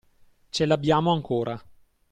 [0.49, 1.63] Ce l'abbiamo ancora.